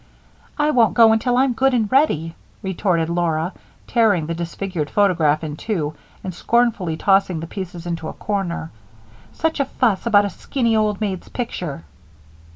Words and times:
"I 0.57 0.71
won't 0.71 0.95
go 0.95 1.11
until 1.13 1.37
I'm 1.37 1.53
good 1.53 1.75
and 1.75 1.91
ready," 1.91 2.33
retorted 2.63 3.07
Laura, 3.07 3.53
tearing 3.85 4.25
the 4.25 4.33
disfigured 4.33 4.89
photograph 4.89 5.43
in 5.43 5.55
two 5.57 5.93
and 6.23 6.33
scornfully 6.33 6.97
tossing 6.97 7.39
the 7.39 7.45
pieces 7.45 7.85
into 7.85 8.07
a 8.07 8.13
corner. 8.13 8.71
"Such 9.31 9.59
a 9.59 9.65
fuss 9.65 10.07
about 10.07 10.25
a 10.25 10.29
skinny 10.31 10.75
old 10.75 11.01
maid's 11.01 11.29
picture." 11.29 11.83